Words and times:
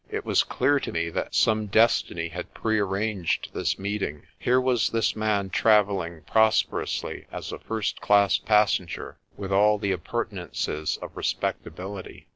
It 0.09 0.25
was 0.25 0.41
clear 0.41 0.79
to 0.79 0.91
me 0.91 1.11
that 1.11 1.35
some 1.35 1.67
destiny 1.67 2.29
had 2.29 2.55
prearranged 2.55 3.49
this 3.53 3.77
meeting. 3.77 4.23
Here 4.39 4.59
was 4.59 4.89
this 4.89 5.15
man 5.15 5.51
travelling 5.51 6.21
prosperously 6.23 7.27
as 7.31 7.51
a 7.51 7.59
first 7.59 8.01
class 8.01 8.39
passenger 8.39 9.19
with 9.37 9.51
all 9.51 9.77
the 9.77 9.91
appurtenances 9.91 10.97
of 11.03 11.15
respectability. 11.15 12.25